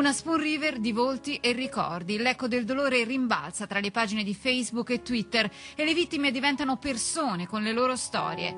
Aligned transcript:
Una 0.00 0.12
Spoon 0.12 0.40
River 0.40 0.78
di 0.78 0.92
volti 0.92 1.36
e 1.42 1.52
ricordi. 1.52 2.16
L'eco 2.16 2.48
del 2.48 2.64
dolore 2.64 3.04
rimbalza 3.04 3.66
tra 3.66 3.80
le 3.80 3.90
pagine 3.90 4.24
di 4.24 4.32
Facebook 4.34 4.88
e 4.88 5.02
Twitter 5.02 5.44
e 5.74 5.84
le 5.84 5.92
vittime 5.92 6.30
diventano 6.30 6.78
persone 6.78 7.46
con 7.46 7.62
le 7.62 7.74
loro 7.74 7.96
storie. 7.96 8.56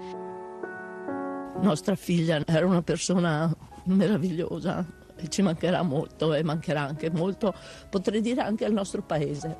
Nostra 1.61 1.97
figlia 1.97 2.41
era 2.47 2.65
una 2.65 2.83
persona 2.83 3.53
meravigliosa 3.87 4.87
e 5.17 5.27
ci 5.27 5.43
mancherà 5.43 5.83
molto 5.83 6.33
e 6.33 6.45
mancherà 6.45 6.83
anche 6.83 7.11
molto, 7.11 7.53
potrei 7.91 8.21
dire 8.21 8.43
anche 8.43 8.65
al 8.65 8.73
nostro 8.73 9.03
paese. 9.03 9.57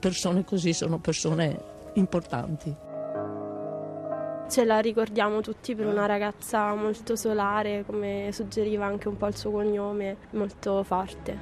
Persone 0.00 0.42
così 0.42 0.72
sono 0.72 0.98
persone 0.98 1.92
importanti. 1.94 2.89
Ce 4.50 4.64
la 4.64 4.80
ricordiamo 4.80 5.40
tutti 5.42 5.76
per 5.76 5.86
una 5.86 6.06
ragazza 6.06 6.74
molto 6.74 7.14
solare, 7.14 7.84
come 7.86 8.30
suggeriva 8.32 8.84
anche 8.84 9.06
un 9.06 9.16
po' 9.16 9.28
il 9.28 9.36
suo 9.36 9.52
cognome, 9.52 10.16
molto 10.30 10.82
forte. 10.82 11.38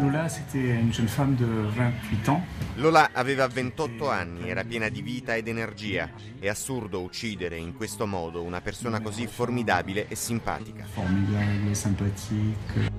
Lola, 0.00 0.26
une 0.52 0.88
jeune 0.90 1.08
femme 1.08 1.34
de 1.36 1.44
28 1.44 2.30
ans. 2.30 2.42
Lola 2.76 3.10
aveva 3.12 3.46
28 3.46 4.08
anni, 4.08 4.48
era 4.48 4.64
piena 4.64 4.88
di 4.88 5.02
vita 5.02 5.36
ed 5.36 5.48
energia. 5.48 6.08
È 6.38 6.48
assurdo 6.48 7.02
uccidere 7.02 7.56
in 7.56 7.74
questo 7.76 8.06
modo 8.06 8.42
una 8.42 8.62
persona 8.62 9.00
così 9.02 9.26
formidabile 9.26 10.08
e 10.08 10.14
simpatica. 10.14 10.86
Formidabile, 10.86 11.74
simpatica. 11.74 12.97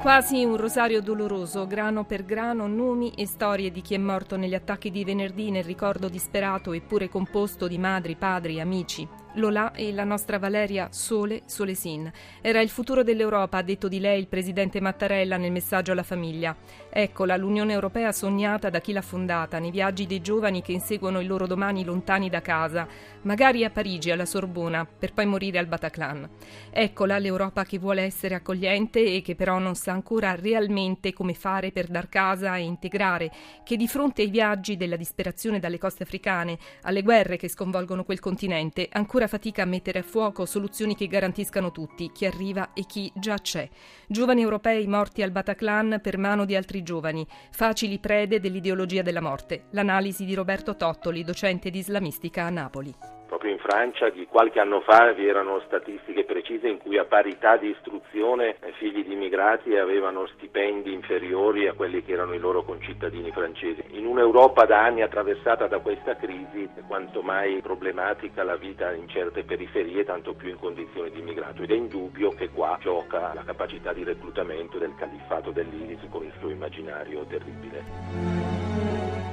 Quasi 0.00 0.42
un 0.46 0.56
rosario 0.56 1.02
doloroso, 1.02 1.66
grano 1.66 2.04
per 2.04 2.24
grano, 2.24 2.66
nomi 2.66 3.12
e 3.12 3.26
storie 3.26 3.70
di 3.70 3.82
chi 3.82 3.92
è 3.92 3.98
morto 3.98 4.38
negli 4.38 4.54
attacchi 4.54 4.90
di 4.90 5.04
venerdì 5.04 5.50
nel 5.50 5.62
ricordo 5.62 6.08
disperato 6.08 6.72
eppure 6.72 7.10
composto 7.10 7.68
di 7.68 7.76
madri, 7.76 8.16
padri, 8.16 8.60
amici. 8.60 9.06
Lola 9.34 9.72
e 9.72 9.92
la 9.92 10.02
nostra 10.02 10.40
Valeria 10.40 10.88
Sole 10.90 11.42
Solesin. 11.44 12.10
Era 12.40 12.60
il 12.60 12.68
futuro 12.68 13.04
dell'Europa, 13.04 13.58
ha 13.58 13.62
detto 13.62 13.86
di 13.86 14.00
lei 14.00 14.18
il 14.18 14.26
presidente 14.26 14.80
Mattarella 14.80 15.36
nel 15.36 15.52
messaggio 15.52 15.92
alla 15.92 16.02
famiglia. 16.02 16.56
Eccola 16.90 17.36
l'Unione 17.36 17.72
Europea 17.72 18.10
sognata 18.10 18.70
da 18.70 18.80
chi 18.80 18.92
l'ha 18.92 19.02
fondata, 19.02 19.60
nei 19.60 19.70
viaggi 19.70 20.06
dei 20.06 20.20
giovani 20.20 20.62
che 20.62 20.72
inseguono 20.72 21.20
il 21.20 21.28
loro 21.28 21.46
domani 21.46 21.84
lontani 21.84 22.28
da 22.28 22.40
casa, 22.40 22.88
magari 23.22 23.64
a 23.64 23.70
Parigi, 23.70 24.10
alla 24.10 24.26
Sorbona, 24.26 24.84
per 24.84 25.12
poi 25.12 25.26
morire 25.26 25.58
al 25.58 25.66
Bataclan. 25.66 26.28
Eccola 26.70 27.18
l'Europa 27.18 27.64
che 27.64 27.78
vuole 27.78 28.02
essere 28.02 28.34
accogliente 28.34 29.14
e 29.14 29.22
che 29.22 29.36
però 29.36 29.58
non 29.58 29.76
sa 29.76 29.92
ancora 29.92 30.34
realmente 30.34 31.12
come 31.12 31.34
fare 31.34 31.70
per 31.70 31.86
dar 31.86 32.08
casa 32.08 32.56
e 32.56 32.62
integrare, 32.62 33.30
che 33.62 33.76
di 33.76 33.86
fronte 33.86 34.22
ai 34.22 34.30
viaggi 34.30 34.76
della 34.76 34.96
disperazione 34.96 35.60
dalle 35.60 35.78
coste 35.78 36.02
africane, 36.02 36.58
alle 36.82 37.02
guerre 37.02 37.36
che 37.36 37.48
sconvolgono 37.48 38.02
quel 38.02 38.18
continente, 38.18 38.88
ancora 38.90 39.19
ancora 39.20 39.26
fatica 39.26 39.62
a 39.62 39.66
mettere 39.66 39.98
a 39.98 40.02
fuoco 40.02 40.46
soluzioni 40.46 40.94
che 40.94 41.06
garantiscano 41.06 41.72
tutti, 41.72 42.10
chi 42.10 42.24
arriva 42.24 42.72
e 42.72 42.86
chi 42.86 43.12
già 43.14 43.36
c'è. 43.36 43.68
Giovani 44.06 44.40
europei 44.40 44.86
morti 44.86 45.22
al 45.22 45.30
Bataclan 45.30 46.00
per 46.02 46.16
mano 46.16 46.46
di 46.46 46.56
altri 46.56 46.82
giovani, 46.82 47.26
facili 47.50 47.98
prede 47.98 48.40
dell'ideologia 48.40 49.02
della 49.02 49.20
morte. 49.20 49.64
L'analisi 49.72 50.24
di 50.24 50.34
Roberto 50.34 50.76
Tottoli, 50.76 51.22
docente 51.22 51.68
di 51.70 51.78
islamistica 51.78 52.44
a 52.44 52.50
Napoli. 52.50 53.19
Proprio 53.30 53.52
in 53.52 53.60
Francia 53.60 54.10
di 54.10 54.26
qualche 54.26 54.58
anno 54.58 54.80
fa 54.80 55.12
vi 55.12 55.28
erano 55.28 55.60
statistiche 55.60 56.24
precise 56.24 56.66
in 56.66 56.78
cui 56.78 56.98
a 56.98 57.04
parità 57.04 57.56
di 57.56 57.68
istruzione 57.68 58.56
eh, 58.58 58.72
figli 58.72 59.04
di 59.04 59.12
immigrati 59.12 59.76
avevano 59.76 60.26
stipendi 60.34 60.92
inferiori 60.92 61.68
a 61.68 61.74
quelli 61.74 62.02
che 62.02 62.10
erano 62.10 62.34
i 62.34 62.40
loro 62.40 62.64
concittadini 62.64 63.30
francesi. 63.30 63.84
In 63.90 64.06
un'Europa 64.06 64.64
da 64.64 64.82
anni 64.82 65.02
attraversata 65.02 65.68
da 65.68 65.78
questa 65.78 66.16
crisi, 66.16 66.68
quanto 66.88 67.22
mai 67.22 67.60
problematica 67.60 68.42
la 68.42 68.56
vita 68.56 68.92
in 68.92 69.08
certe 69.08 69.44
periferie, 69.44 70.02
tanto 70.02 70.34
più 70.34 70.48
in 70.48 70.58
condizioni 70.58 71.12
di 71.12 71.20
immigrato. 71.20 71.62
Ed 71.62 71.70
è 71.70 71.74
indubbio 71.74 72.30
che 72.30 72.48
qua 72.48 72.78
gioca 72.80 73.32
la 73.32 73.44
capacità 73.44 73.92
di 73.92 74.02
reclutamento 74.02 74.76
del 74.76 74.96
califfato 74.96 75.52
dell'ISIS 75.52 76.08
con 76.10 76.24
il 76.24 76.32
suo 76.40 76.50
immaginario 76.50 77.24
terribile. 77.26 79.29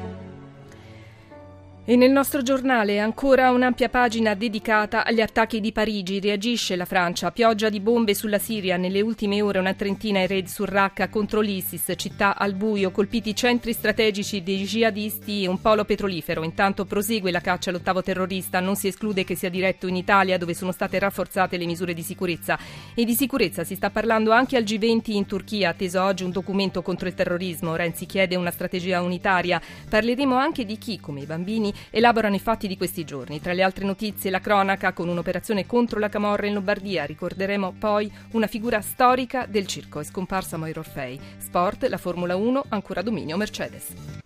E 1.89 1.95
nel 1.95 2.11
nostro 2.11 2.41
giornale 2.41 2.99
ancora 2.99 3.49
un'ampia 3.51 3.87
pagina 3.87 4.33
dedicata 4.33 5.05
agli 5.05 5.21
attacchi 5.21 5.61
di 5.61 5.71
Parigi. 5.71 6.19
Reagisce 6.19 6.75
la 6.75 6.83
Francia. 6.83 7.31
Pioggia 7.31 7.69
di 7.69 7.79
bombe 7.79 8.13
sulla 8.13 8.39
Siria. 8.39 8.75
Nelle 8.75 8.99
ultime 8.99 9.41
ore 9.41 9.59
una 9.59 9.73
trentina 9.73 10.19
in 10.19 10.27
raid 10.27 10.47
su 10.47 10.65
Raqqa 10.65 11.07
contro 11.07 11.39
l'ISIS. 11.39 11.93
Città 11.95 12.37
al 12.37 12.55
buio. 12.55 12.91
Colpiti 12.91 13.33
centri 13.33 13.71
strategici 13.71 14.43
dei 14.43 14.65
jihadisti 14.65 15.43
e 15.43 15.47
un 15.47 15.61
polo 15.61 15.85
petrolifero. 15.85 16.43
Intanto 16.43 16.83
prosegue 16.83 17.31
la 17.31 17.39
caccia 17.39 17.69
all'ottavo 17.69 18.03
terrorista. 18.03 18.59
Non 18.59 18.75
si 18.75 18.87
esclude 18.87 19.23
che 19.23 19.35
sia 19.35 19.49
diretto 19.49 19.87
in 19.87 19.95
Italia 19.95 20.37
dove 20.37 20.53
sono 20.53 20.73
state 20.73 20.99
rafforzate 20.99 21.55
le 21.55 21.65
misure 21.65 21.93
di 21.93 22.03
sicurezza. 22.03 22.59
E 22.95 23.05
di 23.05 23.13
sicurezza 23.13 23.63
si 23.63 23.75
sta 23.75 23.91
parlando 23.91 24.31
anche 24.31 24.57
al 24.57 24.63
G20 24.63 25.11
in 25.11 25.25
Turchia. 25.25 25.69
Atteso 25.69 26.03
oggi 26.03 26.25
un 26.25 26.31
documento 26.31 26.81
contro 26.81 27.07
il 27.07 27.13
terrorismo. 27.13 27.77
Renzi 27.77 28.05
chiede 28.05 28.35
una 28.35 28.51
strategia 28.51 29.01
unitaria. 29.01 29.61
Parleremo 29.87 30.35
anche 30.35 30.65
di 30.65 30.77
chi, 30.77 30.99
come 30.99 31.21
i 31.21 31.25
bambini, 31.25 31.75
elaborano 31.89 32.35
i 32.35 32.39
fatti 32.39 32.67
di 32.67 32.77
questi 32.77 33.03
giorni. 33.03 33.41
Tra 33.41 33.53
le 33.53 33.63
altre 33.63 33.85
notizie 33.85 34.31
la 34.31 34.39
cronaca 34.39 34.93
con 34.93 35.07
un'operazione 35.07 35.65
contro 35.65 35.99
la 35.99 36.09
Camorra 36.09 36.47
in 36.47 36.53
Lombardia. 36.53 37.05
Ricorderemo 37.05 37.75
poi 37.77 38.11
una 38.31 38.47
figura 38.47 38.81
storica 38.81 39.45
del 39.45 39.67
circo, 39.67 39.99
è 39.99 40.03
scomparsa 40.03 40.57
Moira 40.57 40.79
Orfei. 40.79 41.19
Sport, 41.37 41.85
la 41.85 41.97
Formula 41.97 42.35
1, 42.35 42.65
ancora 42.69 43.01
dominio 43.01 43.37
Mercedes. 43.37 44.16